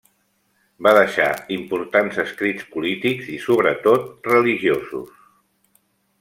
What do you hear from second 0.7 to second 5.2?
Va deixar importants escrits polítics i sobretot religiosos.